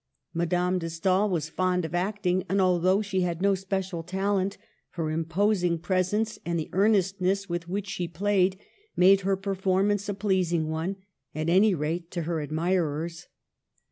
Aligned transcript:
Madame 0.33 0.79
de 0.79 0.89
Stael 0.89 1.29
was 1.29 1.47
fond 1.47 1.85
of 1.85 1.93
acting; 1.93 2.43
and 2.49 2.59
although 2.59 3.03
she 3.03 3.21
had 3.21 3.39
no 3.39 3.53
special 3.53 4.01
talent, 4.01 4.57
her 4.93 5.11
imposing 5.11 5.77
presence, 5.77 6.39
and 6.43 6.57
the 6.59 6.71
earnestness 6.73 7.47
with 7.47 7.69
which 7.69 7.85
she 7.87 8.07
played, 8.07 8.57
made 8.95 9.21
her 9.21 9.37
performance 9.37 10.09
a 10.09 10.15
pleasing 10.15 10.69
one— 10.69 10.95
at 11.35 11.49
any 11.49 11.75
rate, 11.75 12.09
to 12.09 12.23
her 12.23 12.39
admirers. 12.41 13.27